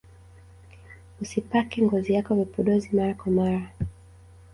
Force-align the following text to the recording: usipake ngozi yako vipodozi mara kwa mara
usipake 1.21 1.75
ngozi 1.85 2.13
yako 2.13 2.35
vipodozi 2.35 2.89
mara 2.95 3.13
kwa 3.13 3.31
mara 3.31 3.61